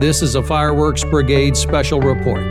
[0.00, 2.50] This is a Fireworks Brigade special report.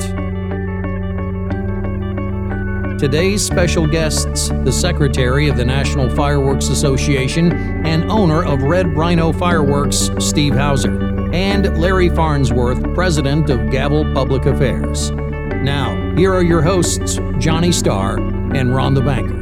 [2.99, 7.51] Today's special guests the Secretary of the National Fireworks Association
[7.87, 14.45] and owner of Red Rhino Fireworks, Steve Houser, and Larry Farnsworth, President of Gavel Public
[14.45, 15.09] Affairs.
[15.09, 18.19] Now, here are your hosts, Johnny Starr
[18.53, 19.38] and Ron the Banker.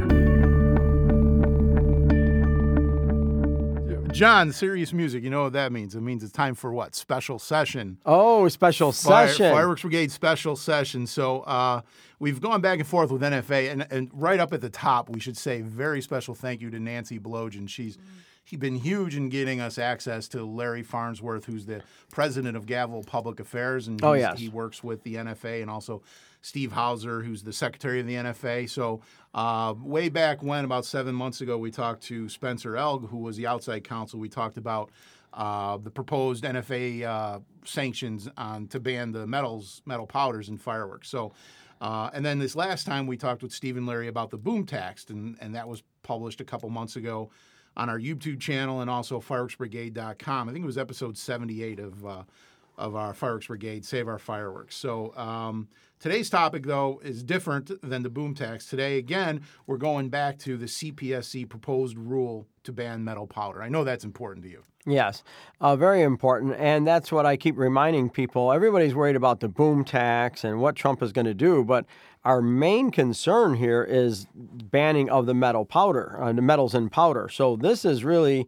[4.18, 5.22] John, serious music.
[5.22, 5.94] You know what that means?
[5.94, 6.94] It means it's time for what?
[6.96, 7.98] Special session.
[8.04, 9.52] Oh, special Fire- session.
[9.52, 11.06] Fireworks Brigade special session.
[11.06, 11.82] So uh,
[12.18, 15.20] we've gone back and forth with NFA, and, and right up at the top, we
[15.20, 17.68] should say very special thank you to Nancy Blogen.
[17.68, 17.96] She's
[18.44, 23.04] he's been huge in getting us access to Larry Farnsworth, who's the president of Gavel
[23.04, 24.38] Public Affairs, and Oh, yes.
[24.40, 26.02] he works with the NFA, and also
[26.40, 28.68] Steve Houser, who's the secretary of the NFA.
[28.68, 29.00] So
[29.34, 33.36] uh, way back when, about seven months ago, we talked to Spencer Elg, who was
[33.36, 34.18] the outside counsel.
[34.18, 34.90] We talked about
[35.32, 41.08] uh, the proposed NFA uh, sanctions on to ban the metals, metal powders, and fireworks.
[41.08, 41.32] So,
[41.80, 45.06] uh, and then this last time we talked with Stephen Larry about the boom tax,
[45.10, 47.30] and, and that was published a couple months ago
[47.76, 50.48] on our YouTube channel and also fireworksbrigade.com.
[50.48, 52.22] I think it was episode 78 of uh,
[52.78, 54.76] of our fireworks brigade, Save Our Fireworks.
[54.76, 58.66] So um, today's topic, though, is different than the boom tax.
[58.66, 63.62] Today, again, we're going back to the CPSC proposed rule to ban metal powder.
[63.62, 64.64] I know that's important to you.
[64.86, 65.22] Yes,
[65.60, 66.54] uh, very important.
[66.56, 68.52] And that's what I keep reminding people.
[68.52, 71.62] Everybody's worried about the boom tax and what Trump is going to do.
[71.62, 71.84] But
[72.24, 77.28] our main concern here is banning of the metal powder, uh, the metals in powder.
[77.28, 78.46] So this is really,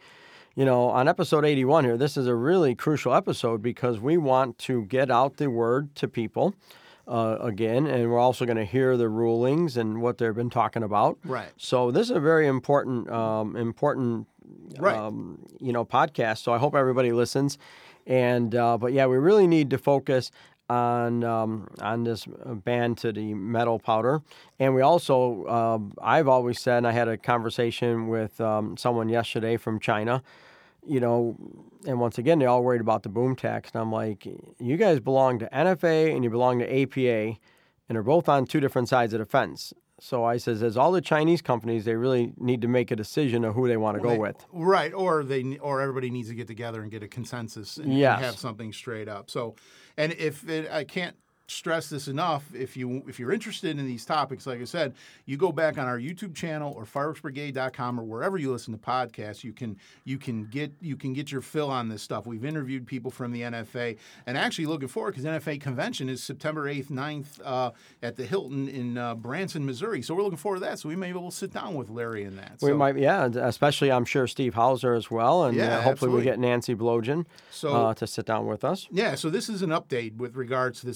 [0.54, 4.58] you know, on episode 81 here, this is a really crucial episode because we want
[4.58, 6.54] to get out the word to people.
[7.08, 10.84] Uh, again, and we're also going to hear the rulings and what they've been talking
[10.84, 11.18] about.
[11.24, 11.48] Right.
[11.56, 14.28] So this is a very important, um, important
[14.78, 14.96] Right.
[14.96, 16.38] um, you know, podcast.
[16.38, 17.58] So I hope everybody listens.
[18.06, 20.30] And uh, but yeah, we really need to focus
[20.70, 22.26] on um, on this
[22.64, 24.22] ban to the metal powder.
[24.58, 29.08] And we also, um I've always said, and I had a conversation with um, someone
[29.08, 30.22] yesterday from China.
[30.86, 31.36] You know,
[31.86, 33.70] and once again, they're all worried about the boom tax.
[33.74, 34.26] And I'm like,
[34.58, 37.36] you guys belong to NFA and you belong to APA,
[37.88, 39.74] and they're both on two different sides of the fence.
[40.02, 43.44] So I says, as all the Chinese companies, they really need to make a decision
[43.44, 44.46] of who they want to go They- with.
[44.50, 47.98] Right, or they or everybody needs to get together and get a consensus and, and
[47.98, 48.20] Yes.
[48.22, 49.28] have something straight up.
[49.28, 49.56] So,
[50.00, 51.14] and if it, I can't
[51.50, 54.94] stress this enough, if you if you're interested in these topics, like I said,
[55.26, 59.42] you go back on our YouTube channel or fireworksbrigade.com or wherever you listen to podcasts,
[59.44, 62.26] you can you can get you can get your fill on this stuff.
[62.26, 66.72] We've interviewed people from the NFA, and actually looking forward because NFA convention is September
[66.72, 67.70] 8th, 9th uh,
[68.02, 70.02] at the Hilton in uh, Branson, Missouri.
[70.02, 70.78] So we're looking forward to that.
[70.78, 72.58] So we may be able to sit down with Larry in that.
[72.62, 76.10] We so, might, yeah, especially I'm sure Steve Houser as well, and Yeah, uh, hopefully
[76.12, 76.24] we absolutely.
[76.24, 78.86] get Nancy Blogen So- uh, to sit down with us.
[78.90, 80.94] Yeah, so this is an update with regards to the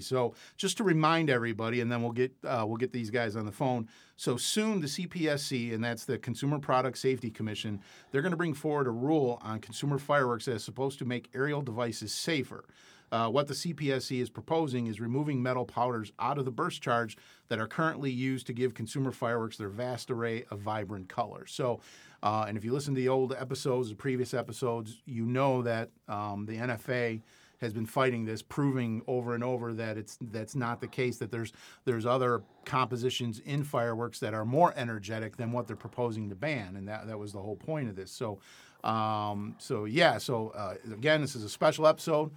[0.00, 3.46] So just to remind everybody, and then we'll get uh, we'll get these guys on
[3.46, 3.88] the phone.
[4.16, 7.80] So soon the CPSC, and that's the Consumer Product Safety Commission,
[8.10, 11.30] they're going to bring forward a rule on consumer fireworks that is supposed to make
[11.34, 12.64] aerial devices safer.
[13.12, 17.16] Uh, what the CPSC is proposing is removing metal powders out of the burst charge
[17.48, 21.50] that are currently used to give consumer fireworks their vast array of vibrant colors.
[21.52, 21.80] So,
[22.22, 25.90] uh, and if you listen to the old episodes, the previous episodes, you know that
[26.08, 27.22] um, the NFA
[27.60, 31.18] has been fighting this, proving over and over that it's that's not the case.
[31.18, 31.52] That there's
[31.84, 36.76] there's other compositions in fireworks that are more energetic than what they're proposing to ban,
[36.76, 38.10] and that that was the whole point of this.
[38.10, 38.38] So,
[38.84, 40.18] um, so yeah.
[40.18, 42.30] So uh, again, this is a special episode.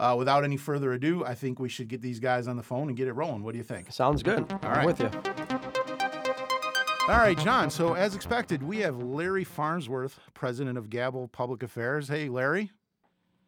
[0.00, 2.88] Uh, without any further ado, I think we should get these guys on the phone
[2.88, 3.42] and get it rolling.
[3.42, 3.92] What do you think?
[3.92, 4.50] Sounds good.
[4.62, 4.86] I'm right.
[4.86, 5.10] with you.
[7.08, 7.70] All right, John.
[7.70, 12.08] So as expected, we have Larry Farnsworth, president of Gavel Public Affairs.
[12.08, 12.72] Hey, Larry.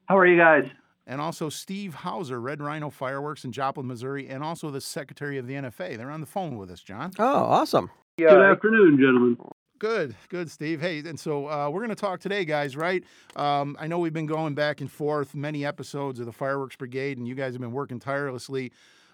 [0.06, 0.64] How are you guys?
[1.08, 5.46] And also Steve Houser, Red Rhino Fireworks in Joplin, Missouri, and also the secretary of
[5.46, 5.96] the NFA.
[5.96, 7.12] They're on the phone with us, John.
[7.19, 7.91] Oh, awesome.
[8.19, 9.38] Good afternoon, gentlemen.
[9.78, 10.82] Good, good, Steve.
[10.82, 12.76] Hey, and so uh, we're going to talk today, guys.
[12.76, 13.04] Right?
[13.36, 17.16] Um, I know we've been going back and forth many episodes of the Fireworks Brigade,
[17.16, 18.70] and you guys have been working tirelessly.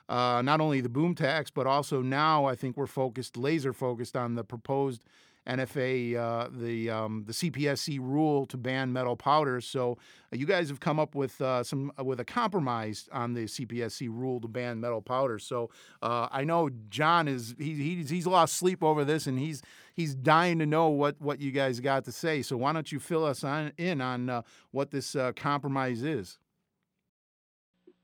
[0.09, 4.17] Uh, not only the boom tax, but also now I think we're focused, laser focused
[4.17, 5.05] on the proposed
[5.47, 9.67] NFA, uh, the um, the CPSC rule to ban metal powders.
[9.67, 9.99] So
[10.33, 14.09] uh, you guys have come up with uh, some with a compromise on the CPSC
[14.09, 15.45] rule to ban metal powders.
[15.45, 15.71] So
[16.03, 19.63] uh, I know John is he, he's he's lost sleep over this, and he's
[19.95, 22.41] he's dying to know what what you guys got to say.
[22.41, 26.39] So why don't you fill us on in on uh, what this uh, compromise is?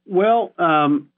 [0.04, 1.10] Well, um,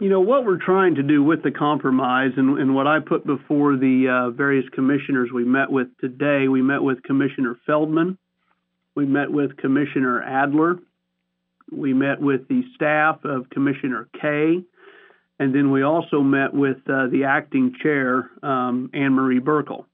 [0.00, 3.24] you know, what we're trying to do with the compromise and, and what I put
[3.24, 8.18] before the uh, various commissioners we met with today, we met with Commissioner Feldman,
[8.96, 10.78] we met with Commissioner Adler,
[11.70, 14.64] We met with the staff of Commissioner Kaye,
[15.38, 19.84] and then we also met with uh, the acting chair, um, Ann Marie Buerkle.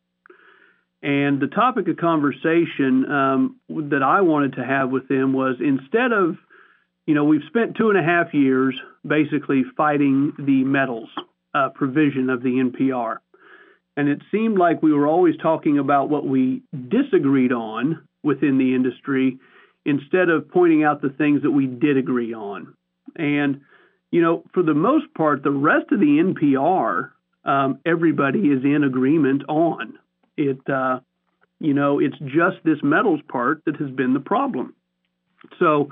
[1.03, 6.13] And the topic of conversation um, that I wanted to have with them was instead
[6.13, 6.37] of,
[7.07, 11.09] you know, we've spent two and a half years basically fighting the metals
[11.55, 13.19] uh, provision of the NPR.
[13.97, 18.75] And it seemed like we were always talking about what we disagreed on within the
[18.75, 19.39] industry
[19.85, 22.75] instead of pointing out the things that we did agree on.
[23.17, 23.63] And,
[24.11, 27.11] you know, for the most part, the rest of the NPR,
[27.45, 29.99] um, everybody is in agreement on.
[30.37, 31.01] It, uh,
[31.59, 34.75] you know, it's just this metals part that has been the problem.
[35.59, 35.91] So,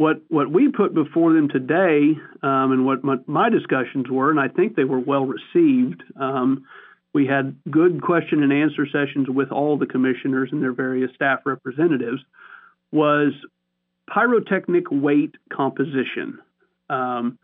[0.00, 4.40] what what we put before them today, um, and what my, my, discussions were, and
[4.40, 6.02] I think they were well received.
[6.18, 6.64] Um,
[7.12, 11.40] we had good question and answer sessions with all the commissioners and their various staff
[11.44, 12.22] representatives.
[12.90, 13.34] Was
[14.08, 16.38] pyrotechnic weight composition.
[16.88, 17.38] Um,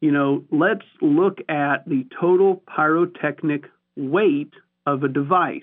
[0.00, 3.66] you know, let's look at the total pyrotechnic
[3.96, 4.52] weight
[4.84, 5.62] of a device.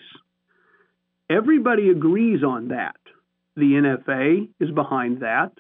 [1.30, 2.96] Everybody agrees on that.
[3.58, 5.52] The NFA is behind that.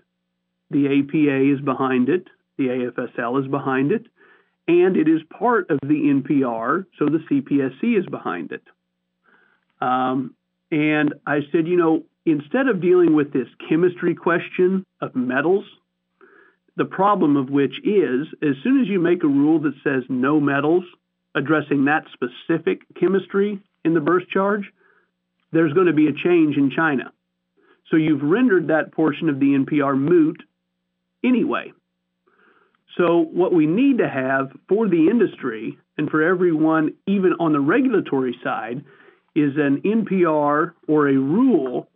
[0.69, 2.27] The APA is behind it.
[2.57, 4.05] The AFSL is behind it.
[4.67, 8.63] And it is part of the NPR, so the CPSC is behind it.
[9.79, 10.35] Um,
[10.71, 15.63] and I said, you know, instead of dealing with this chemistry question of metals,
[16.75, 20.39] the problem of which is as soon as you make a rule that says no
[20.39, 20.83] metals,
[21.33, 24.63] addressing that specific chemistry in the burst charge,
[25.51, 27.11] there's going to be a change in China.
[27.89, 30.43] So you've rendered that portion of the NPR moot
[31.23, 31.73] anyway.
[32.97, 37.59] So what we need to have for the industry and for everyone, even on the
[37.59, 38.83] regulatory side,
[39.35, 41.87] is an NPR or a rule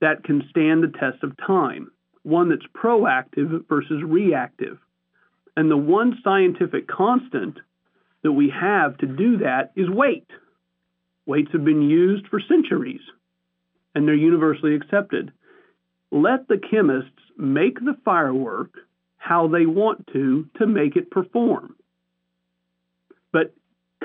[0.00, 1.90] that can stand the test of time,
[2.22, 4.78] one that's proactive versus reactive.
[5.56, 7.58] And the one scientific constant
[8.22, 10.28] that we have to do that is weight.
[11.26, 13.00] Weights have been used for centuries,
[13.94, 15.32] and they're universally accepted.
[16.10, 18.70] Let the chemists make the firework
[19.16, 21.76] how they want to to make it perform.
[23.32, 23.54] But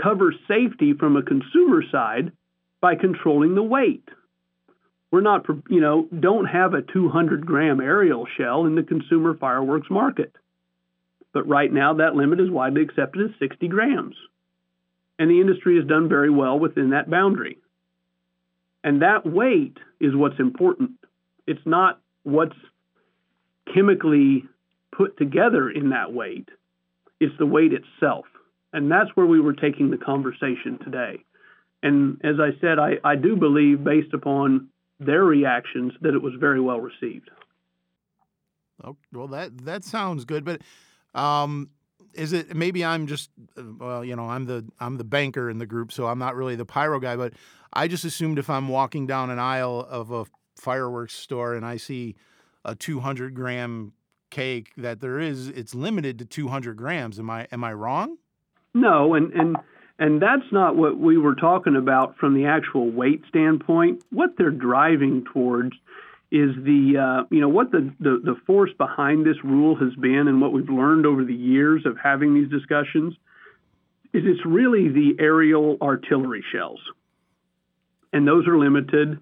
[0.02, 2.32] cover safety from a consumer side
[2.82, 4.08] by controlling the weight.
[5.12, 9.90] We're not, you know, don't have a 200 gram aerial shell in the consumer fireworks
[9.90, 10.34] market.
[11.34, 14.16] But right now, that limit is widely accepted as 60 grams
[15.20, 17.58] and the industry has done very well within that boundary.
[18.84, 20.92] And that weight is what's important.
[21.48, 22.56] It's not what's
[23.74, 24.46] chemically
[24.96, 26.50] put together in that weight,
[27.20, 28.26] it's the weight itself.
[28.72, 31.24] And that's where we were taking the conversation today.
[31.84, 36.34] And as I said, I, I do believe, based upon their reactions, that it was
[36.40, 37.30] very well received.
[38.84, 40.62] Oh, well, that that sounds good, but
[41.14, 41.70] um,
[42.14, 45.66] is it maybe I'm just well, you know, I'm the I'm the banker in the
[45.66, 47.34] group, so I'm not really the pyro guy, but
[47.72, 50.26] I just assumed if I'm walking down an aisle of a
[50.56, 52.16] fireworks store and I see
[52.66, 53.94] a 200 gram
[54.30, 57.20] cake that there is it's limited to 200 grams.
[57.20, 58.18] Am I am I wrong?
[58.74, 59.58] No, and and
[60.00, 64.04] and that's not what we were talking about from the actual weight standpoint.
[64.10, 65.74] What they're driving towards
[66.32, 70.28] is the uh, you know what the, the, the force behind this rule has been
[70.28, 73.14] and what we've learned over the years of having these discussions
[74.14, 76.80] is it's really the aerial artillery shells
[78.12, 79.20] and those are limited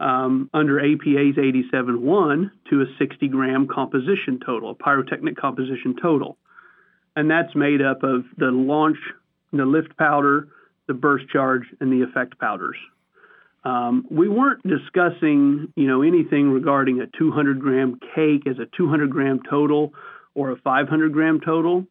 [0.00, 6.36] um, under APA's 87.1 to a 60 gram composition total, a pyrotechnic composition total.
[7.16, 8.98] And that's made up of the launch,
[9.52, 10.48] the lift powder,
[10.86, 12.76] the burst charge, and the effect powders.
[13.64, 19.10] Um, we weren't discussing, you know, anything regarding a 200 gram cake as a 200
[19.10, 19.92] gram total
[20.34, 21.86] or a 500 gram total.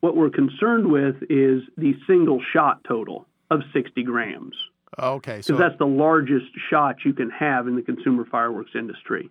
[0.00, 4.54] What we're concerned with is the single shot total of 60 grams.
[4.98, 9.30] Okay, so that's the largest shot you can have in the consumer fireworks industry.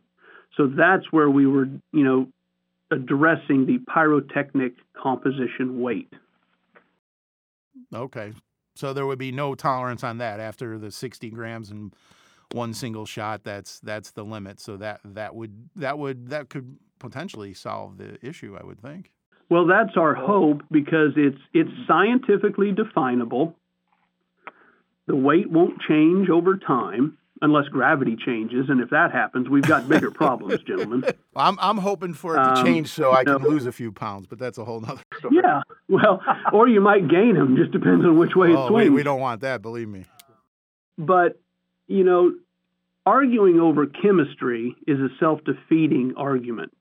[0.58, 2.28] So that's where we were, you know,
[2.92, 6.12] addressing the pyrotechnic composition weight.
[7.94, 8.34] Okay,
[8.76, 11.94] so there would be no tolerance on that after the 60 grams and
[12.52, 13.44] one single shot.
[13.44, 14.60] That's that's the limit.
[14.60, 18.58] So that that would that would that could potentially solve the issue.
[18.60, 19.12] I would think.
[19.50, 23.56] Well, that's our hope because it's it's scientifically definable.
[25.08, 29.90] The weight won't change over time unless gravity changes, and if that happens, we've got
[29.90, 31.04] bigger problems, gentlemen.
[31.36, 33.92] I'm I'm hoping for it to um, change so I can know, lose a few
[33.92, 35.36] pounds, but that's a whole nother story.
[35.44, 36.22] Yeah, well,
[36.54, 37.58] or you might gain them.
[37.58, 38.90] Just depends on which way oh, it swings.
[38.90, 40.06] We, we don't want that, believe me.
[40.98, 41.40] But
[41.88, 42.34] you know,
[43.06, 46.72] arguing over chemistry is a self-defeating argument.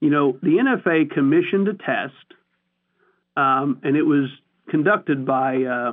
[0.00, 2.34] you know, the NFA commissioned a test,
[3.36, 4.28] um, and it was
[4.68, 5.92] conducted by uh,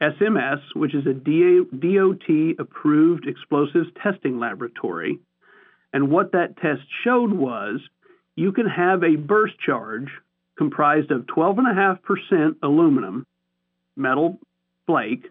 [0.00, 5.18] SMS, which is a DOT approved explosives testing laboratory.
[5.92, 7.80] And what that test showed was
[8.36, 10.08] you can have a burst charge
[10.56, 13.26] comprised of 12.5% aluminum,
[13.96, 14.38] metal
[14.86, 15.26] flake,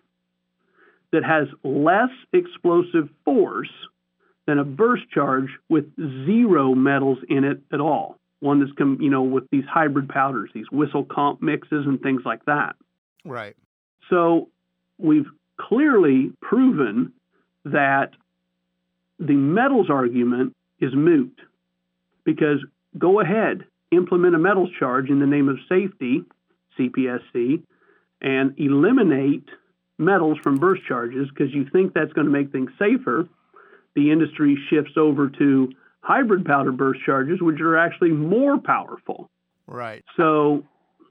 [1.11, 3.71] that has less explosive force
[4.45, 5.85] than a burst charge with
[6.25, 8.17] zero metals in it at all.
[8.41, 12.21] One that's, come, you know, with these hybrid powders, these whistle comp mixes and things
[12.25, 12.75] like that.
[13.25, 13.55] Right.
[14.09, 14.49] So
[15.00, 15.27] we've
[15.60, 17.13] clearly proven
[17.65, 18.12] that
[19.20, 21.38] the metals argument is moot
[22.24, 22.63] because
[22.98, 26.24] go ahead, implement a metals charge in the name of safety,
[26.77, 27.63] CPSC,
[28.22, 29.48] and eliminate
[29.98, 33.27] metals from burst charges because you think that's going to make things safer.
[33.96, 39.29] The industry shifts over to hybrid powder burst charges, which are actually more powerful.
[39.68, 40.03] Right.
[40.15, 40.63] So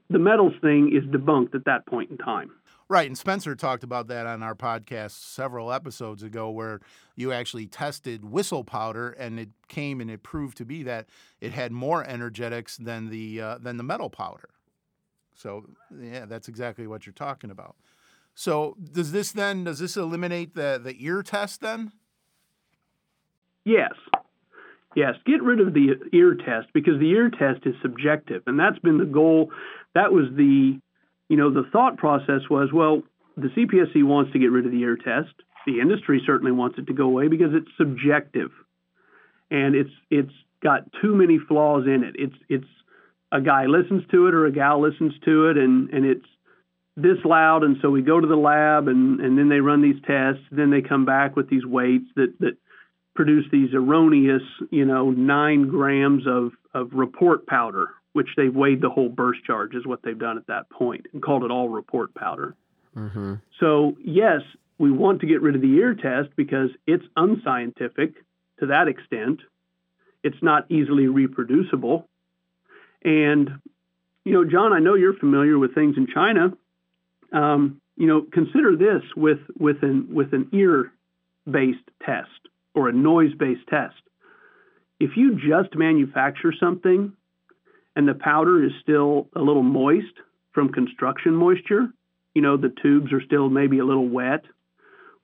[0.09, 2.51] the metals thing is debunked at that point in time.
[2.91, 6.79] Right, and Spencer talked about that on our podcast several episodes ago, where
[7.15, 11.05] you actually tested whistle powder, and it came and it proved to be that
[11.39, 14.49] it had more energetics than the uh, than the metal powder.
[15.35, 15.67] So
[16.01, 17.75] yeah, that's exactly what you're talking about.
[18.33, 21.91] So does this then does this eliminate the the ear test then?
[23.65, 23.93] Yes.
[24.95, 28.79] Yes, get rid of the ear test because the ear test is subjective, and that's
[28.79, 29.51] been the goal.
[29.93, 30.79] That was the
[31.29, 33.03] you know, the thought process was, well,
[33.37, 35.33] the CPSC wants to get rid of the ear test.
[35.65, 38.49] The industry certainly wants it to go away because it's subjective,
[39.51, 40.33] and it's it's
[40.63, 42.15] got too many flaws in it.
[42.17, 42.67] It's it's
[43.31, 46.25] a guy listens to it or a gal listens to it, and and it's
[46.97, 50.01] this loud, and so we go to the lab, and and then they run these
[50.07, 50.41] tests.
[50.51, 52.57] Then they come back with these weights that that
[53.15, 58.89] produce these erroneous, you know, nine grams of of report powder which they've weighed the
[58.89, 62.13] whole burst charge, is what they've done at that point, and called it all report
[62.13, 62.53] powder.
[62.93, 63.35] Mm-hmm.
[63.61, 64.41] So, yes,
[64.77, 68.15] we want to get rid of the ear test because it's unscientific
[68.59, 69.39] to that extent.
[70.21, 72.09] It's not easily reproducible.
[73.05, 73.61] And,
[74.25, 76.51] you know, John, I know you're familiar with things in China.
[77.31, 80.91] Um, you know, consider this with, with, an, with an ear
[81.49, 82.41] based test
[82.75, 83.95] or a noise based test.
[84.99, 87.13] If you just manufacture something
[87.95, 90.13] and the powder is still a little moist
[90.53, 91.87] from construction moisture,
[92.33, 94.45] you know, the tubes are still maybe a little wet.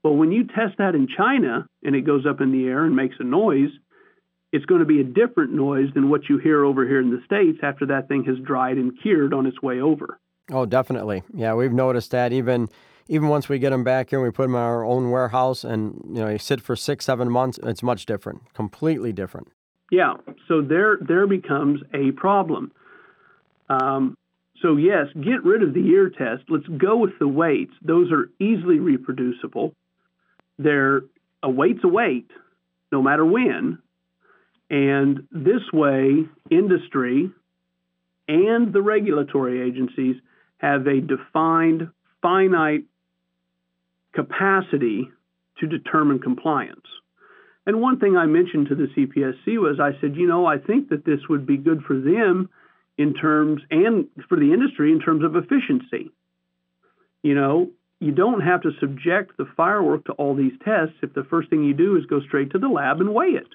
[0.04, 2.96] Well, when you test that in China and it goes up in the air and
[2.96, 3.70] makes a noise,
[4.52, 7.22] it's going to be a different noise than what you hear over here in the
[7.26, 10.20] States after that thing has dried and cured on its way over.
[10.52, 11.24] Oh, definitely.
[11.34, 12.70] Yeah, we've noticed that even
[13.08, 15.64] even once we get them back here and we put them in our own warehouse
[15.64, 19.50] and you know you sit for six seven months it's much different completely different
[19.92, 20.16] yeah,
[20.48, 22.72] so there there becomes a problem.
[23.70, 24.18] Um,
[24.62, 26.44] so yes, get rid of the ear test.
[26.50, 27.74] Let's go with the weights.
[27.82, 29.74] Those are easily reproducible.
[30.58, 31.02] They're
[31.44, 32.30] a weight's a weight,
[32.92, 33.80] no matter when.
[34.70, 37.32] And this way, industry
[38.28, 40.16] and the regulatory agencies
[40.58, 41.90] have a defined,
[42.22, 42.86] finite
[44.14, 45.10] capacity
[45.60, 46.88] to determine compliance.
[47.66, 50.90] And one thing I mentioned to the CPSC was I said, you know, I think
[50.90, 52.50] that this would be good for them
[52.98, 56.12] in terms and for the industry in terms of efficiency.
[57.24, 61.24] You know, you don't have to subject the firework to all these tests if the
[61.24, 63.48] first thing you do is go straight to the lab and weigh it.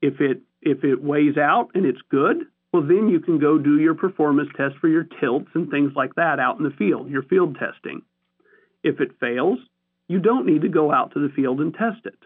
[0.00, 3.78] If it if it weighs out and it's good, well then you can go do
[3.78, 7.24] your performance test for your tilts and things like that out in the field, your
[7.24, 8.02] field testing.
[8.82, 9.58] If it fails,
[10.08, 12.18] you don't need to go out to the field and test it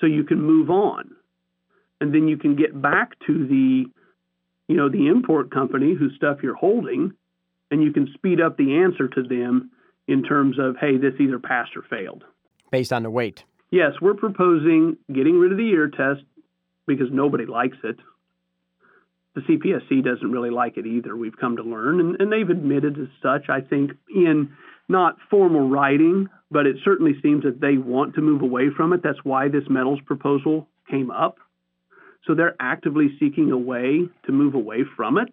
[0.00, 1.10] so you can move on.
[2.00, 3.84] And then you can get back to the,
[4.68, 7.12] you know, the import company whose stuff you're holding,
[7.70, 9.70] and you can speed up the answer to them
[10.08, 12.24] in terms of, hey, this either passed or failed.
[12.70, 13.44] Based on the weight.
[13.70, 16.22] Yes, we're proposing getting rid of the ear test
[16.86, 17.96] because nobody likes it.
[19.34, 22.98] The CPSC doesn't really like it either, we've come to learn, and, and they've admitted
[22.98, 24.50] as such, I think, in
[24.90, 29.02] not formal writing, but it certainly seems that they want to move away from it.
[29.02, 31.38] That's why this metals proposal came up.
[32.26, 35.32] So they're actively seeking a way to move away from it.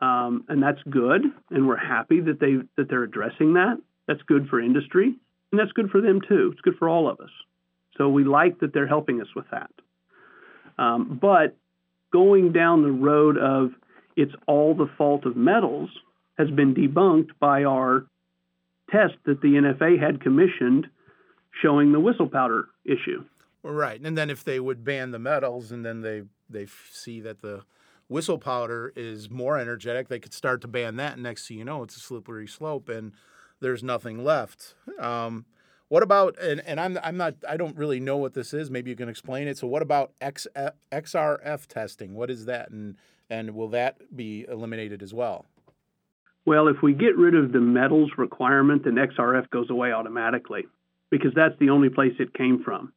[0.00, 3.76] Um, and that's good, and we're happy that they that they're addressing that.
[4.08, 5.14] That's good for industry,
[5.52, 6.50] and that's good for them too.
[6.52, 7.28] It's good for all of us.
[7.98, 9.70] So we like that they're helping us with that.
[10.78, 11.54] Um, but
[12.12, 13.72] going down the road of
[14.16, 15.90] it's all the fault of metals
[16.38, 18.06] has been debunked by our
[18.90, 20.86] test that the NFA had commissioned
[21.62, 23.24] showing the whistle powder issue.
[23.62, 24.00] Right.
[24.00, 27.62] And then if they would ban the metals and then they they see that the
[28.08, 31.14] whistle powder is more energetic, they could start to ban that.
[31.14, 33.12] And next thing you know, it's a slippery slope, and
[33.60, 34.74] there's nothing left.
[34.98, 35.44] Um,
[35.88, 38.70] what about and, and I'm I'm not I don't really know what this is.
[38.70, 39.58] Maybe you can explain it.
[39.58, 40.46] So what about X,
[40.92, 42.14] XRF testing?
[42.14, 42.96] What is that, and
[43.28, 45.46] and will that be eliminated as well?
[46.46, 50.66] Well, if we get rid of the metals requirement, then XRF goes away automatically
[51.10, 52.92] because that's the only place it came from.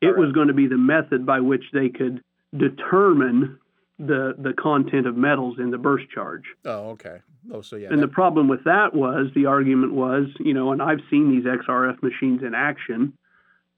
[0.00, 0.18] It right.
[0.18, 2.22] was going to be the method by which they could
[2.56, 3.58] determine
[3.98, 6.44] the the content of metals in the burst charge.
[6.64, 7.20] Oh, okay.
[7.50, 7.88] Oh, so yeah.
[7.88, 8.08] And that...
[8.08, 12.02] the problem with that was the argument was, you know, and I've seen these XRF
[12.02, 13.14] machines in action,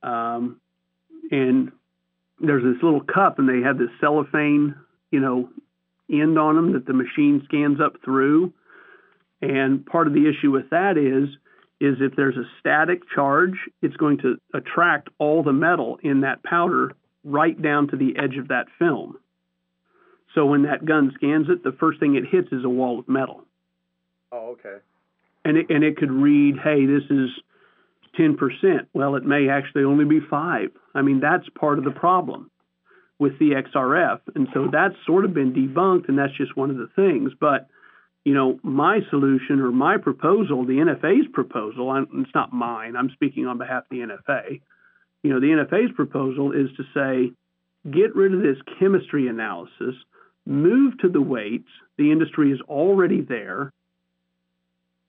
[0.03, 0.61] um,
[1.31, 1.71] and
[2.41, 4.75] there's this little cup, and they have this cellophane,
[5.11, 5.49] you know,
[6.11, 8.53] end on them that the machine scans up through.
[9.41, 11.29] And part of the issue with that is,
[11.81, 16.43] is if there's a static charge, it's going to attract all the metal in that
[16.43, 16.93] powder
[17.25, 19.17] right down to the edge of that film.
[20.35, 23.09] So when that gun scans it, the first thing it hits is a wall of
[23.09, 23.45] metal.
[24.33, 24.77] Oh, okay.
[25.45, 27.31] And it, and it could read, hey, this is
[28.19, 28.37] 10%.
[28.93, 30.71] Well, it may actually only be 5.
[30.95, 32.51] I mean, that's part of the problem
[33.19, 34.21] with the XRF.
[34.35, 37.33] And so that's sort of been debunked, and that's just one of the things.
[37.41, 37.69] But,
[38.29, 43.47] you know, my solution or my proposal, the NFA's proposal, it's not mine, I'm speaking
[43.47, 44.61] on behalf of the NFA.
[45.23, 47.33] You know, the NFA's proposal is to say,
[47.91, 49.95] get rid of this chemistry analysis
[50.45, 51.71] move to the weights.
[51.97, 53.73] The industry is already there.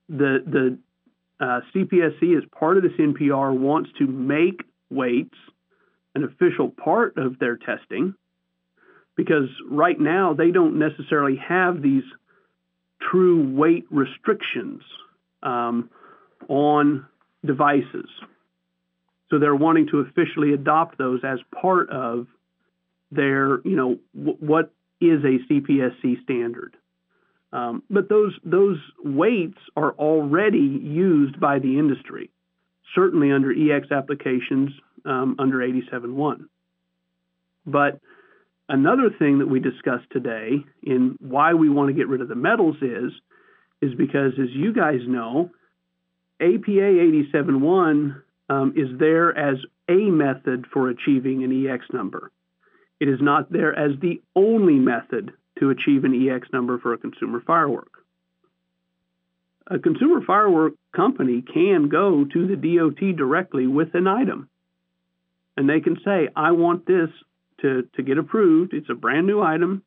[0.07, 0.77] The the
[1.45, 5.37] uh, CPSC, as part of this NPR, wants to make weights
[6.15, 8.15] an official part of their testing
[9.17, 12.03] because right now they don't necessarily have these
[13.01, 14.81] true weight restrictions
[15.43, 15.89] um,
[16.47, 17.05] on
[17.45, 18.09] devices.
[19.29, 22.27] So they're wanting to officially adopt those as part of
[23.11, 26.75] their, you know, w- what is a CPSC standard.
[27.51, 32.29] Um, but those those weights are already used by the industry,
[32.93, 34.71] certainly under EX applications
[35.05, 36.45] um, under 87.1.
[37.65, 37.99] But
[38.69, 42.35] another thing that we discussed today in why we want to get rid of the
[42.35, 43.11] metals is
[43.81, 45.49] is because, as you guys know,
[46.41, 52.31] APA 87.1 um, is there as a method for achieving an EX number.
[52.99, 56.97] It is not there as the only method to achieve an EX number for a
[56.97, 57.91] consumer firework.
[59.67, 64.49] A consumer firework company can go to the DOT directly with an item.
[65.55, 67.09] And they can say, I want this
[67.61, 68.73] to, to get approved.
[68.73, 69.83] It's a brand new item.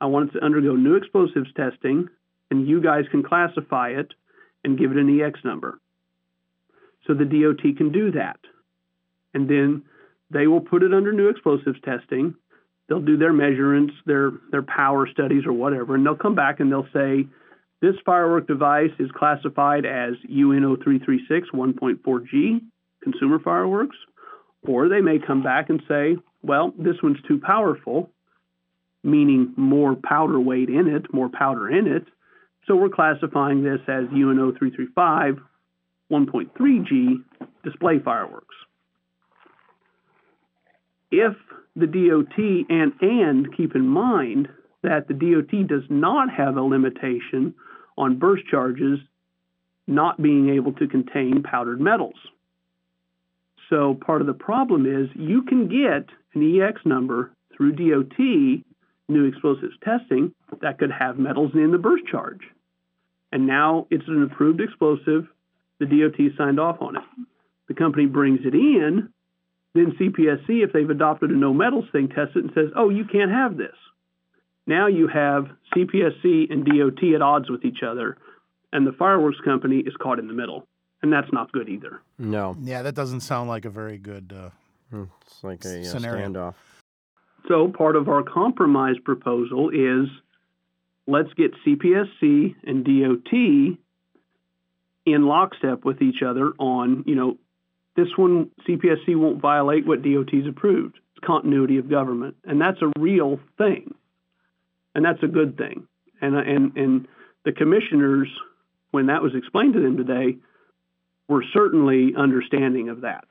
[0.00, 2.08] I want it to undergo new explosives testing,
[2.50, 4.12] and you guys can classify it
[4.64, 5.80] and give it an EX number.
[7.06, 8.38] So the DOT can do that.
[9.32, 9.84] And then
[10.30, 12.34] they will put it under new explosives testing.
[12.88, 16.70] They'll do their measurements, their their power studies or whatever, and they'll come back and
[16.70, 17.26] they'll say
[17.82, 22.60] this firework device is classified as UN 0336 1.4G
[23.02, 23.96] consumer fireworks,
[24.66, 28.10] or they may come back and say, well, this one's too powerful,
[29.02, 32.04] meaning more powder weight in it, more powder in it.
[32.66, 35.38] So we're classifying this as UN 0335
[36.10, 37.16] 1.3G
[37.64, 38.54] display fireworks
[41.10, 41.34] if
[41.74, 44.48] the DOT and and keep in mind
[44.82, 47.54] that the DOT does not have a limitation
[47.98, 48.98] on burst charges
[49.86, 52.16] not being able to contain powdered metals.
[53.70, 58.18] So part of the problem is you can get an EX number through DOT
[59.08, 62.40] new explosives testing that could have metals in the burst charge.
[63.32, 65.26] And now it's an approved explosive.
[65.78, 67.02] The DOT signed off on it.
[67.68, 69.12] The company brings it in
[69.76, 73.04] then CPSC, if they've adopted a no metals thing, tests it and says, oh, you
[73.04, 73.74] can't have this.
[74.66, 78.16] Now you have CPSC and DOT at odds with each other,
[78.72, 80.66] and the fireworks company is caught in the middle.
[81.06, 82.00] And that's not good either.
[82.18, 82.56] No.
[82.60, 84.50] Yeah, that doesn't sound like a very good uh,
[84.90, 86.28] hmm, It's like a uh, scenario.
[86.28, 86.54] standoff.
[87.46, 90.08] So part of our compromise proposal is
[91.06, 93.78] let's get CPSC and DOT
[95.06, 97.38] in lockstep with each other on, you know,
[97.94, 100.98] this one, CPSC won't violate what DOT's approved.
[101.14, 103.94] It's continuity of government, and that's a real thing,
[104.96, 105.86] and that's a good thing.
[106.20, 107.08] And and and
[107.44, 108.28] the commissioners,
[108.90, 110.36] when that was explained to them today,
[111.28, 113.24] were certainly understanding of that.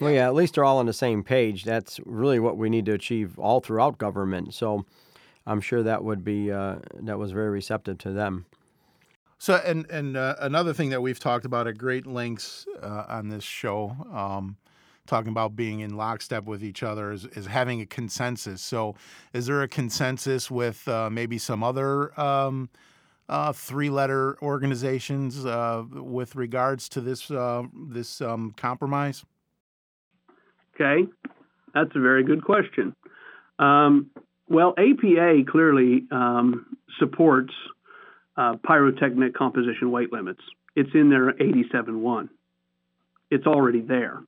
[0.00, 1.64] Well, yeah, at least they're all on the same page.
[1.64, 4.54] That's really what we need to achieve all throughout government.
[4.54, 4.84] So,
[5.46, 8.46] I'm sure that would be uh, that was very receptive to them.
[9.38, 13.28] So, and and uh, another thing that we've talked about at great lengths uh, on
[13.28, 14.56] this show, um,
[15.06, 18.62] talking about being in lockstep with each other is, is having a consensus.
[18.62, 18.94] So,
[19.32, 22.70] is there a consensus with uh, maybe some other um,
[23.32, 29.24] uh, three-letter organizations uh, with regards to this uh, this um, compromise?
[30.74, 31.08] Okay,
[31.74, 32.94] that's a very good question.
[33.58, 34.10] Um,
[34.48, 37.54] well, APA clearly um, supports
[38.36, 40.42] uh, pyrotechnic composition weight limits.
[40.76, 42.28] It's in their 87.1.
[43.30, 44.22] It's already there.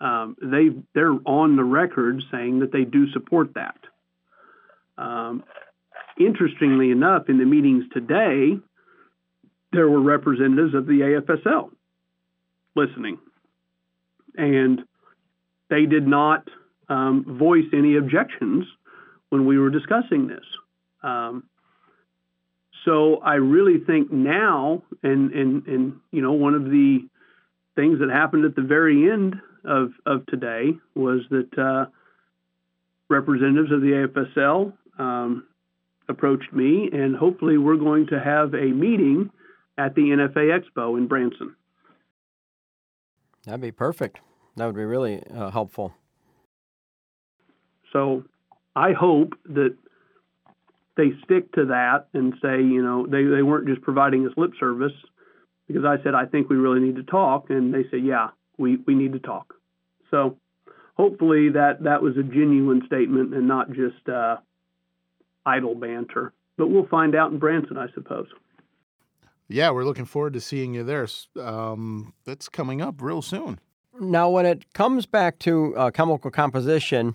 [0.00, 3.78] Um, they they're on the record saying that they do support that.
[6.18, 8.58] Interestingly enough, in the meetings today,
[9.72, 11.70] there were representatives of the AFSL
[12.76, 13.18] listening,
[14.36, 14.82] and
[15.70, 16.48] they did not
[16.88, 18.66] um, voice any objections
[19.30, 20.44] when we were discussing this.
[21.02, 21.44] Um,
[22.84, 27.08] so I really think now, and and and you know, one of the
[27.76, 31.86] things that happened at the very end of of today was that uh,
[33.08, 35.46] representatives of the AFSL um,
[36.12, 39.30] approached me, and hopefully we're going to have a meeting
[39.76, 41.56] at the NFA Expo in Branson.
[43.44, 44.20] That'd be perfect.
[44.56, 45.92] That would be really uh, helpful.
[47.92, 48.24] So
[48.76, 49.76] I hope that
[50.96, 54.52] they stick to that and say, you know, they, they weren't just providing us lip
[54.60, 54.92] service
[55.66, 57.50] because I said, I think we really need to talk.
[57.50, 59.54] And they said, yeah, we, we need to talk.
[60.10, 60.36] So
[60.96, 64.36] hopefully that, that was a genuine statement and not just uh,
[65.46, 66.32] idle banter.
[66.56, 68.28] But we'll find out in Branson, I suppose.
[69.48, 71.06] Yeah, we're looking forward to seeing you there.
[71.40, 73.58] Um, that's coming up real soon.
[74.00, 77.14] Now, when it comes back to uh, chemical composition,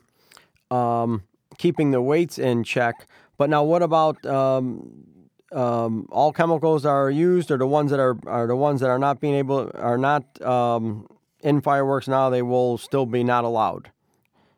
[0.70, 1.24] um,
[1.58, 5.04] keeping the weights in check, but now what about um,
[5.52, 9.00] um, all chemicals are used, or the ones that are are the ones that are
[9.00, 11.08] not being able are not um,
[11.42, 12.30] in fireworks now?
[12.30, 13.92] They will still be not allowed.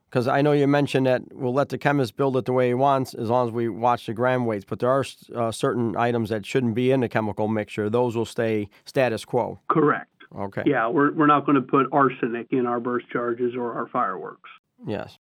[0.09, 2.73] Because I know you mentioned that we'll let the chemist build it the way he
[2.73, 4.65] wants as long as we watch the gram weights.
[4.67, 8.25] But there are uh, certain items that shouldn't be in the chemical mixture; those will
[8.25, 9.59] stay status quo.
[9.69, 10.09] Correct.
[10.35, 10.63] Okay.
[10.65, 14.49] Yeah, we're we're not going to put arsenic in our burst charges or our fireworks.
[14.85, 15.17] Yes.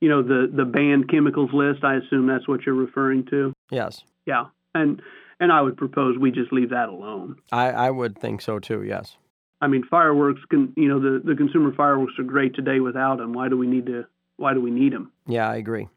[0.00, 1.82] You know the the banned chemicals list.
[1.82, 3.52] I assume that's what you're referring to.
[3.70, 4.02] Yes.
[4.26, 5.02] Yeah, and
[5.40, 7.36] and I would propose we just leave that alone.
[7.50, 8.82] I I would think so too.
[8.84, 9.16] Yes.
[9.60, 13.32] I mean, fireworks can you know the the consumer fireworks are great today without them.
[13.32, 14.06] Why do we need to?
[14.36, 15.12] Why do we need them?
[15.26, 15.88] Yeah, I agree.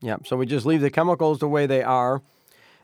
[0.00, 2.20] Yeah, so we just leave the chemicals the way they are,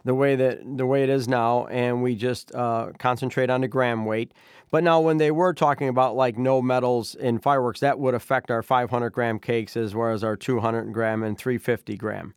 [0.05, 3.69] the way that the way it is now, and we just uh, concentrate on the
[3.69, 4.33] gram weight.
[4.71, 8.51] But now, when they were talking about like no metals in fireworks, that would affect
[8.51, 12.35] our 500 gram cakes as well as our 200 gram and 350 gram.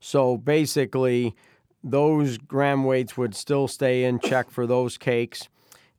[0.00, 1.34] So basically,
[1.84, 5.48] those gram weights would still stay in check for those cakes,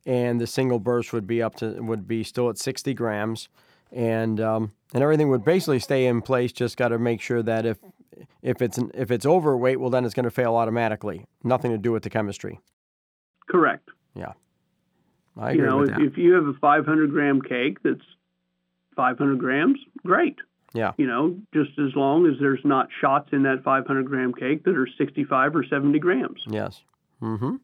[0.08, 3.50] and the single burst would be up to would be still at 60 grams,
[3.92, 6.52] and um, and everything would basically stay in place.
[6.52, 7.78] Just got to make sure that if
[8.42, 11.26] if it's if it's overweight, well then it's going to fail automatically.
[11.44, 12.60] Nothing to do with the chemistry.
[13.50, 13.90] Correct.
[14.16, 14.34] Yeah.
[15.38, 16.04] I agree you know, with if, that.
[16.04, 18.02] if you have a 500 gram cake that's
[18.96, 20.38] 500 grams, great.
[20.74, 20.94] Yeah.
[20.98, 24.76] You know, just as long as there's not shots in that 500 gram cake that
[24.76, 26.42] are 65 or 70 grams.
[26.48, 26.82] Yes.
[27.22, 27.58] Mm-hmm.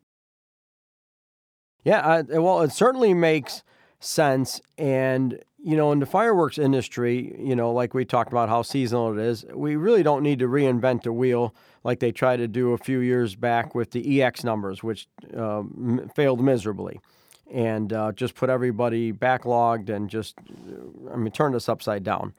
[1.83, 2.21] Yeah.
[2.21, 3.63] Well, it certainly makes
[3.99, 8.61] sense, and you know, in the fireworks industry, you know, like we talked about how
[8.63, 12.47] seasonal it is, we really don't need to reinvent the wheel like they tried to
[12.49, 16.99] do a few years back with the EX numbers, which uh, m- failed miserably,
[17.51, 20.35] and uh, just put everybody backlogged and just,
[21.11, 22.33] I mean, turned us upside down.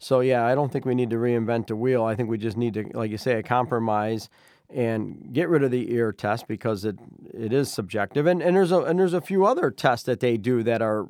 [0.00, 2.02] So yeah, I don't think we need to reinvent the wheel.
[2.04, 4.28] I think we just need to, like you say, a compromise
[4.68, 6.98] and get rid of the ear test because it
[7.32, 8.26] it is subjective.
[8.26, 11.06] And and there's a and there's a few other tests that they do that are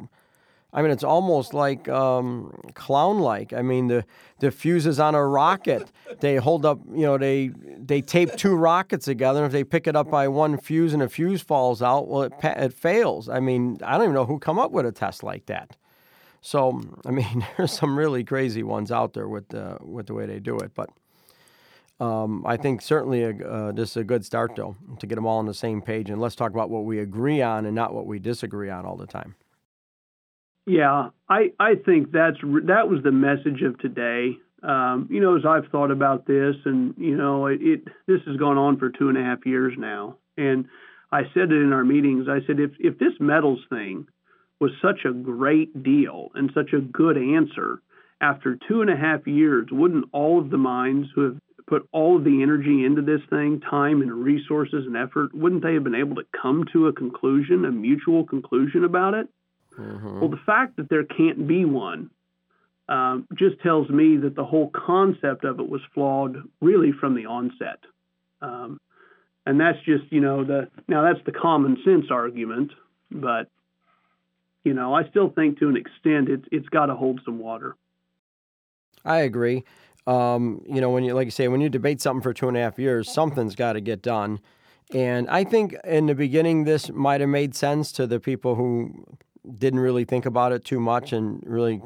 [0.77, 3.55] I mean, it's almost like um, clown-like.
[3.55, 4.05] I mean, the
[4.41, 5.91] the fuses on a rocket,
[6.21, 6.81] they hold up.
[6.93, 9.39] You know, they they tape two rockets together.
[9.39, 12.25] And if they pick it up by one fuse and a fuse falls out, well,
[12.25, 13.31] it it fails.
[13.31, 15.77] I mean, I don't even know who come up with a test like that.
[16.43, 20.27] So, I mean, there's some really crazy ones out there with the with the way
[20.27, 20.73] they do it.
[20.75, 20.91] But
[21.99, 25.27] um, I think certainly a, uh, this is a good start, though, to get them
[25.27, 26.11] all on the same page.
[26.11, 28.97] And let's talk about what we agree on and not what we disagree on all
[28.97, 29.35] the time.
[30.67, 34.37] Yeah, I, I think that's that was the message of today.
[34.63, 38.37] Um, you know, as I've thought about this, and you know, it, it this has
[38.37, 40.67] gone on for two and a half years now, and
[41.13, 42.27] I said it in our meetings.
[42.29, 44.09] I said if if this metals thing
[44.61, 47.81] was such a great deal and such a good answer
[48.21, 52.17] after two and a half years, wouldn't all of the minds who have put all
[52.17, 55.95] of the energy into this thing, time and resources and effort, wouldn't they have been
[55.95, 59.29] able to come to a conclusion, a mutual conclusion about it?
[59.79, 60.21] Mm-hmm.
[60.21, 62.11] Well, the fact that there can't be one
[62.89, 67.27] um, just tells me that the whole concept of it was flawed really from the
[67.27, 67.81] onset.
[68.41, 68.81] Um,
[69.45, 72.73] and that's just, you know, the now that's the common sense argument,
[73.11, 73.49] but
[74.65, 77.77] you know, I still think to an extent it's it's got to hold some water.
[79.05, 79.65] I agree.
[80.07, 82.57] Um, you know, when you like you say, when you debate something for two and
[82.57, 84.41] a half years, something's got to get done.
[84.95, 89.05] And I think in the beginning, this might have made sense to the people who
[89.59, 91.83] didn't really think about it too much and really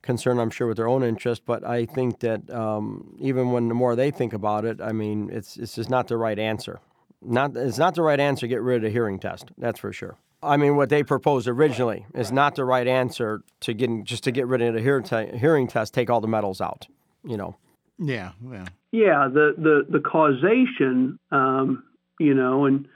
[0.00, 1.42] concerned, I'm sure, with their own interest.
[1.44, 5.28] But I think that um, even when the more they think about it, I mean,
[5.30, 6.80] it's it's just not the right answer.
[7.20, 8.40] Not it's not the right answer.
[8.40, 9.50] to Get rid of the hearing test.
[9.58, 10.16] That's for sure.
[10.42, 14.32] I mean, what they proposed originally is not the right answer to getting just to
[14.32, 15.94] get rid of the hearing, hearing test.
[15.94, 16.88] Take all the metals out.
[17.24, 17.56] You know.
[17.98, 18.32] Yeah.
[18.50, 18.66] Yeah.
[18.90, 19.28] Yeah.
[19.32, 21.18] The the the causation.
[21.30, 21.84] Um,
[22.18, 22.86] you know, and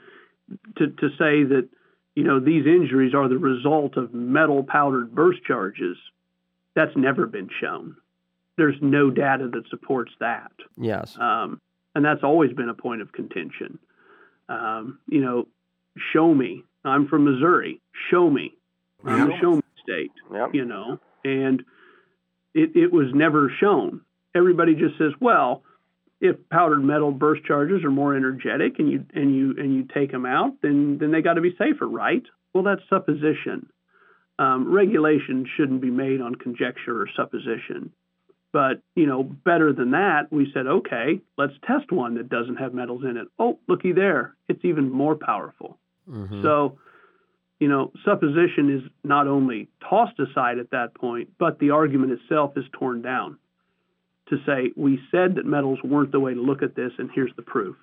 [0.77, 1.67] to to say that
[2.15, 5.97] you know these injuries are the result of metal powdered burst charges
[6.77, 7.97] that's never been shown.
[8.55, 10.51] There's no data that supports that.
[10.77, 11.17] Yes.
[11.19, 11.59] Um,
[11.95, 13.79] and that's always been a point of contention.
[14.47, 15.47] Um, you know,
[16.13, 16.63] show me.
[16.85, 17.81] I'm from Missouri.
[18.11, 18.53] Show me.
[19.03, 20.11] I'm a show me state.
[20.31, 20.49] Yep.
[20.53, 21.63] You know, and
[22.53, 24.01] it, it was never shown.
[24.37, 25.63] Everybody just says, well,
[26.21, 30.11] if powdered metal burst charges are more energetic and you and you and you take
[30.11, 32.23] them out, then then they got to be safer, right?
[32.53, 33.67] Well, that's supposition
[34.39, 37.91] um, regulation shouldn't be made on conjecture or supposition.
[38.53, 42.73] But, you know, better than that, we said, okay, let's test one that doesn't have
[42.73, 43.27] metals in it.
[43.37, 44.35] Oh, looky there.
[44.47, 45.77] It's even more powerful.
[46.09, 46.41] Mm-hmm.
[46.43, 46.77] So,
[47.59, 52.53] you know, supposition is not only tossed aside at that point, but the argument itself
[52.55, 53.37] is torn down
[54.29, 57.31] to say, we said that metals weren't the way to look at this, and here's
[57.35, 57.75] the proof.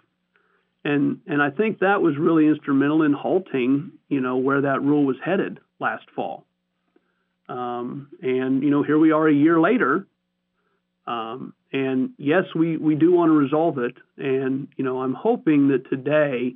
[0.84, 5.04] And, and I think that was really instrumental in halting, you know, where that rule
[5.04, 6.44] was headed last fall.
[7.48, 10.06] Um, and you know, here we are a year later.
[11.06, 13.96] Um, and yes, we, we do want to resolve it.
[14.16, 16.54] And you know, I'm hoping that today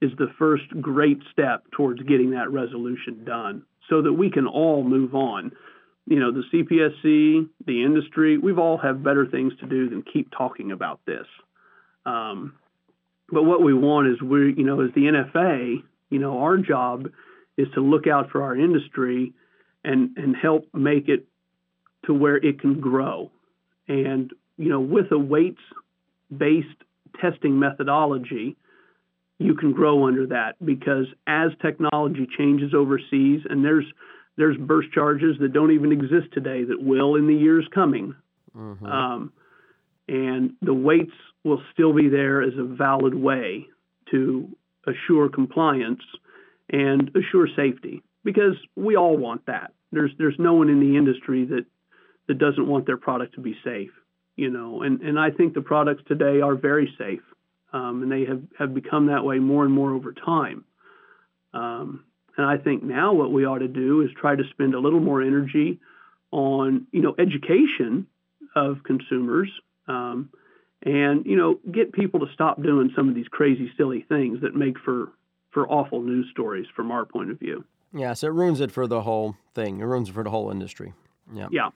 [0.00, 4.82] is the first great step towards getting that resolution done, so that we can all
[4.82, 5.52] move on.
[6.06, 10.30] You know, the CPSC, the industry, we've all have better things to do than keep
[10.36, 11.26] talking about this.
[12.04, 12.54] Um,
[13.30, 17.08] but what we want is we, you know, as the NFA, you know, our job
[17.56, 19.32] is to look out for our industry
[19.82, 21.26] and and help make it
[22.06, 23.30] to where it can grow.
[23.88, 25.62] And you know, with a weights
[26.36, 26.68] based
[27.20, 28.56] testing methodology,
[29.38, 33.86] you can grow under that because as technology changes overseas and there's
[34.36, 38.14] there's burst charges that don't even exist today that will in the years coming.
[38.56, 38.86] Mm-hmm.
[38.86, 39.32] Um,
[40.08, 41.12] and the weights
[41.44, 43.66] will still be there as a valid way
[44.10, 44.48] to
[44.86, 46.02] assure compliance
[46.70, 49.72] and assure safety because we all want that.
[49.92, 51.64] There's there's no one in the industry that
[52.26, 53.90] that doesn't want their product to be safe,
[54.36, 54.82] you know.
[54.82, 57.22] And and I think the products today are very safe,
[57.72, 60.64] um, and they have have become that way more and more over time.
[61.52, 62.04] Um,
[62.36, 65.00] and I think now what we ought to do is try to spend a little
[65.00, 65.80] more energy
[66.30, 68.06] on you know education
[68.56, 69.50] of consumers.
[69.86, 70.30] Um,
[70.84, 74.54] and you know get people to stop doing some of these crazy silly things that
[74.54, 75.12] make for
[75.50, 77.64] for awful news stories from our point of view.
[77.94, 79.80] Yeah, so it ruins it for the whole thing.
[79.80, 80.92] It ruins it for the whole industry.
[81.32, 81.46] Yeah.
[81.50, 81.70] Yeah.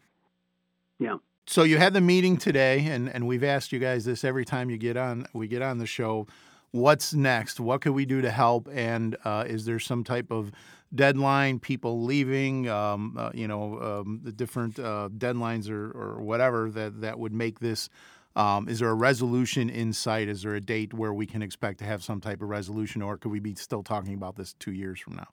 [0.99, 1.19] Yeah.
[1.47, 4.69] So you had the meeting today, and, and we've asked you guys this every time
[4.69, 5.27] you get on.
[5.33, 6.27] We get on the show.
[6.71, 7.61] What's next?
[7.61, 8.69] What can we do to help?
[8.73, 10.53] And uh, is there some type of
[10.95, 11.59] deadline?
[11.59, 12.69] People leaving?
[12.69, 17.33] Um, uh, you know, um, the different uh, deadlines or, or whatever that that would
[17.33, 17.89] make this
[18.39, 20.29] um, is there a resolution in sight?
[20.29, 23.19] Is there a date where we can expect to have some type of resolution, or
[23.19, 25.27] could we be still talking about this two years from now?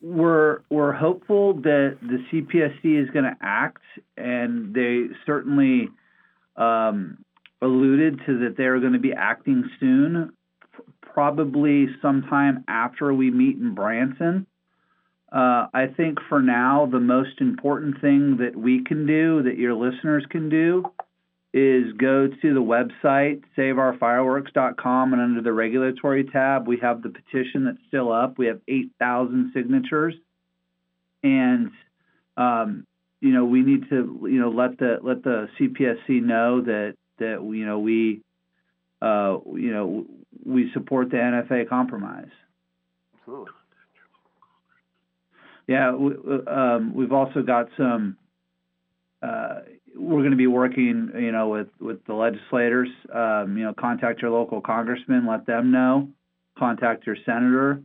[0.00, 3.82] We're we're hopeful that the CPSC is going to act,
[4.16, 5.88] and they certainly
[6.56, 7.24] um,
[7.62, 10.32] alluded to that they're going to be acting soon,
[11.02, 14.46] probably sometime after we meet in Branson.
[15.32, 19.74] Uh, I think for now, the most important thing that we can do, that your
[19.74, 20.84] listeners can do,
[21.52, 27.64] is go to the website, saveourfireworks.com, and under the regulatory tab, we have the petition
[27.64, 28.38] that's still up.
[28.38, 30.14] We have 8,000 signatures.
[31.22, 31.70] And,
[32.36, 32.86] um,
[33.20, 37.40] you know, we need to, you know, let the let the CPSC know that that
[37.42, 38.22] you know we,
[39.00, 40.06] uh, you know,
[40.44, 42.28] we support the NFA compromise.
[43.20, 43.52] Absolutely.
[45.66, 46.14] Yeah, we,
[46.46, 48.16] um, we've also got some.
[49.22, 49.60] Uh,
[49.94, 52.88] we're going to be working, you know, with with the legislators.
[53.12, 56.08] Um, you know, contact your local congressman, let them know.
[56.58, 57.82] Contact your senator.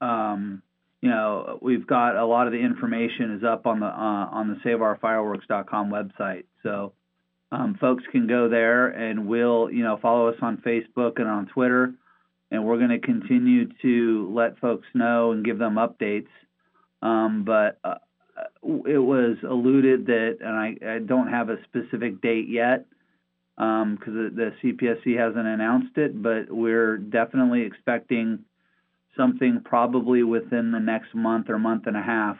[0.00, 0.62] Um,
[1.00, 4.48] you know, we've got a lot of the information is up on the uh, on
[4.48, 6.44] the SaveOurFireworks.com website.
[6.62, 6.92] So
[7.50, 11.46] um, folks can go there and we'll, you know, follow us on Facebook and on
[11.46, 11.94] Twitter,
[12.50, 16.28] and we're going to continue to let folks know and give them updates.
[17.00, 17.94] Um, but uh,
[18.62, 22.86] it was alluded that, and I, I, don't have a specific date yet
[23.56, 28.40] because um, the, the CPSC hasn't announced it, but we're definitely expecting
[29.16, 32.36] something probably within the next month or month and a half.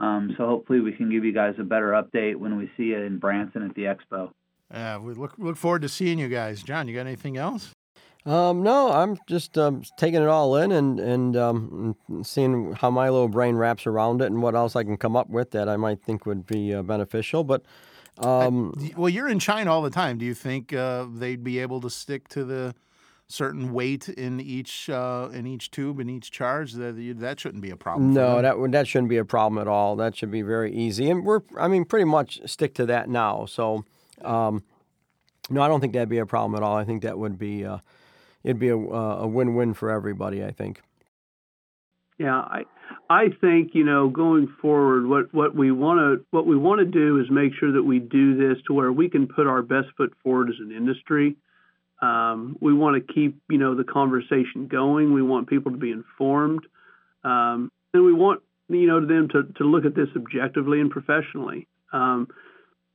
[0.00, 2.98] Um, so hopefully we can give you guys a better update when we see you
[2.98, 4.30] in Branson at the expo.
[4.72, 6.62] Yeah, we look look forward to seeing you guys.
[6.62, 7.70] John, you got anything else?
[8.26, 13.08] Um, no, I'm just um, taking it all in and and um, seeing how my
[13.10, 15.76] little brain wraps around it and what else I can come up with that I
[15.76, 17.44] might think would be uh, beneficial.
[17.44, 17.62] But
[18.18, 20.18] um, I, well, you're in China all the time.
[20.18, 22.74] Do you think uh, they'd be able to stick to the
[23.34, 26.72] certain weight in each uh, in each tube in each charge?
[26.72, 28.14] That that shouldn't be a problem.
[28.14, 29.96] No, that that shouldn't be a problem at all.
[29.96, 33.46] That should be very easy, and we're I mean pretty much stick to that now.
[33.46, 33.84] So.
[34.22, 34.62] Um,
[35.50, 36.76] no, I don't think that'd be a problem at all.
[36.76, 37.78] I think that would be uh,
[38.42, 40.44] it'd be a, uh, a win-win for everybody.
[40.44, 40.80] I think.
[42.18, 42.62] Yeah, I
[43.10, 46.86] I think you know going forward, what what we want to what we want to
[46.86, 49.88] do is make sure that we do this to where we can put our best
[49.96, 51.36] foot forward as an industry.
[52.04, 55.12] Um, we want to keep you know the conversation going.
[55.12, 56.64] We want people to be informed,
[57.22, 61.66] um, and we want you know them to to look at this objectively and professionally.
[61.92, 62.28] Um,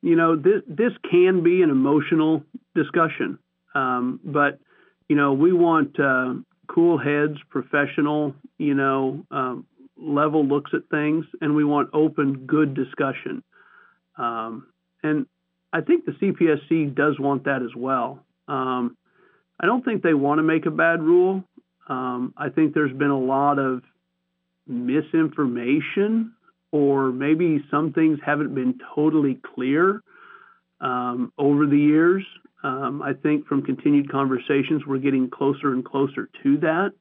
[0.01, 2.43] you know this this can be an emotional
[2.75, 3.39] discussion,
[3.73, 4.59] um, but
[5.09, 6.35] you know, we want uh,
[6.67, 9.65] cool heads, professional, you know, um,
[9.97, 13.43] level looks at things, and we want open, good discussion.
[14.17, 14.67] Um,
[15.01, 15.25] and
[15.73, 18.23] I think the CPSC does want that as well.
[18.47, 18.95] Um,
[19.59, 21.43] I don't think they want to make a bad rule.
[21.87, 23.81] Um, I think there's been a lot of
[24.67, 26.33] misinformation,
[26.71, 30.01] or maybe some things haven't been totally clear
[30.79, 32.23] um, over the years.
[32.63, 36.91] Um, I think from continued conversations, we're getting closer and closer to that.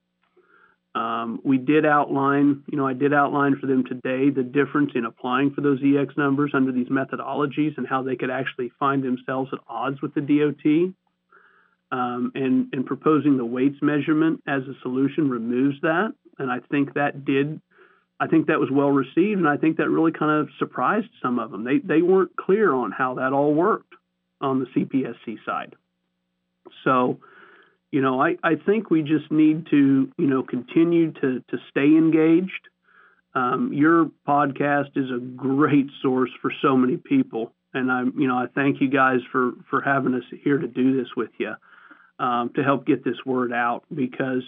[0.94, 5.05] Um, we did outline, you know, I did outline for them today the difference in
[5.05, 9.51] applying for those EX numbers under these methodologies and how they could actually find themselves
[9.53, 10.94] at odds with the DOT.
[11.90, 16.12] Um, and, and proposing the weights measurement as a solution removes that.
[16.38, 17.62] And I think that did,
[18.20, 19.38] I think that was well received.
[19.38, 21.64] And I think that really kind of surprised some of them.
[21.64, 23.94] They, they weren't clear on how that all worked
[24.40, 25.74] on the CPSC side.
[26.85, 27.20] So,
[27.90, 31.87] you know, I, I think we just need to, you know, continue to, to stay
[31.87, 32.68] engaged.
[33.35, 37.53] Um, your podcast is a great source for so many people.
[37.72, 40.96] And I'm, you know, I thank you guys for, for having us here to do
[40.96, 41.55] this with you
[42.18, 44.42] um, to help get this word out because,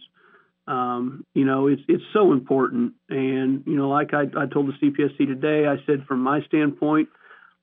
[0.67, 2.95] um, you know, it's, it's so important.
[3.09, 7.09] And, you know, like I, I told the CPSC today, I said, from my standpoint,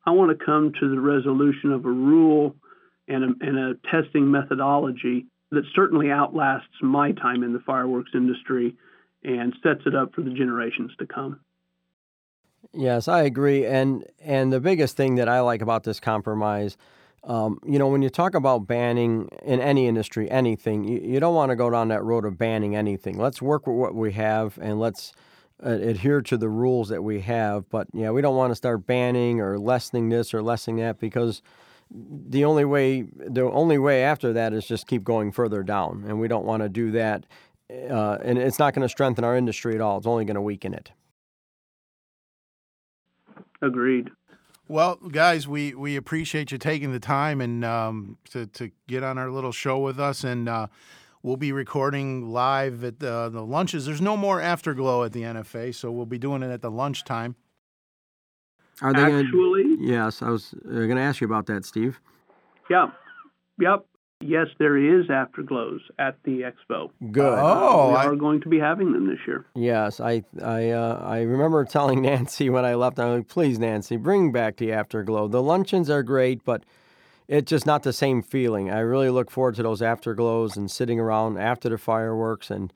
[0.06, 2.56] I want to come to the resolution of a rule
[3.08, 8.76] and a, and a testing methodology that certainly outlasts my time in the fireworks industry
[9.24, 11.39] and sets it up for the generations to come.
[12.74, 13.65] Yes, I agree.
[13.65, 16.78] And and the biggest thing that I like about this compromise,
[17.23, 21.36] um, you know, when you talk about banning in any industry anything, you, you don't
[21.36, 23.17] want to go down that road of banning anything.
[23.17, 25.13] Let's work with what we have and let's
[25.65, 27.69] uh, adhere to the rules that we have.
[27.69, 31.41] But yeah, we don't want to start banning or lessening this or lessening that because
[31.91, 36.19] the only way the only way after that is just keep going further down, and
[36.19, 37.25] we don't want to do that.
[37.69, 39.97] Uh, and it's not going to strengthen our industry at all.
[39.97, 40.91] It's only going to weaken it.
[43.62, 44.12] Agreed.
[44.67, 49.17] Well, guys, we, we appreciate you taking the time and um, to to get on
[49.17, 50.49] our little show with us and.
[50.49, 50.67] Uh,
[51.23, 53.86] We'll be recording live at the, the lunches.
[53.86, 57.36] There's no more afterglow at the NFA, so we'll be doing it at the lunchtime.
[58.82, 59.75] Are they actually?
[59.75, 61.99] Gonna, yes, I was uh, going to ask you about that, Steve.
[62.69, 62.93] Yep,
[63.60, 63.86] yep.
[64.19, 66.89] Yes, there is afterglows at the expo.
[67.12, 67.38] Good.
[67.39, 69.45] Oh, we are going to be having them this year.
[69.53, 72.99] Yes, I I uh, I remember telling Nancy when I left.
[72.99, 75.28] I'm like, please, Nancy, bring back the afterglow.
[75.28, 76.63] The luncheons are great, but
[77.28, 78.72] it's just not the same feeling.
[78.72, 82.74] I really look forward to those afterglows and sitting around after the fireworks, and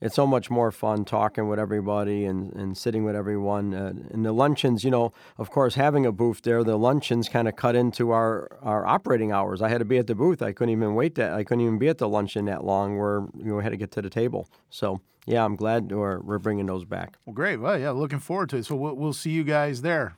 [0.00, 3.74] it's so much more fun talking with everybody and, and sitting with everyone.
[3.74, 7.48] Uh, and the luncheons, you know, of course, having a booth there, the luncheons kind
[7.48, 9.62] of cut into our, our operating hours.
[9.62, 10.42] I had to be at the booth.
[10.42, 11.32] I couldn't even wait that.
[11.32, 13.90] I couldn't even be at the luncheon that long where you know, had to get
[13.92, 14.48] to the table.
[14.70, 17.18] So yeah, I'm glad we're, we're bringing those back.
[17.26, 17.58] Well, great.
[17.58, 18.66] Well, yeah, looking forward to it.
[18.66, 20.16] So we'll, we'll see you guys there.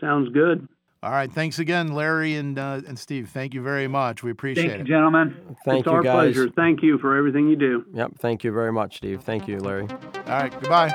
[0.00, 0.68] Sounds good.
[1.04, 1.30] All right.
[1.30, 3.28] Thanks again, Larry and uh, and Steve.
[3.28, 4.22] Thank you very much.
[4.22, 4.88] We appreciate Thank you, it.
[4.88, 5.36] gentlemen.
[5.66, 6.32] Thank it's you, our guys.
[6.32, 6.48] pleasure.
[6.56, 7.84] Thank you for everything you do.
[7.92, 8.12] Yep.
[8.20, 9.22] Thank you very much, Steve.
[9.22, 9.86] Thank you, Larry.
[9.90, 10.50] All right.
[10.50, 10.88] Goodbye.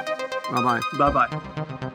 [0.52, 0.82] Bye bye.
[0.98, 1.92] Bye bye.